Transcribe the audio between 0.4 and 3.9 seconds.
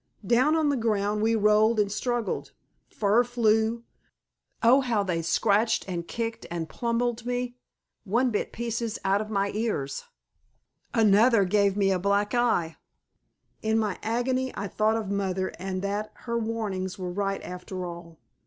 on the ground we rolled and struggled. Fur flew!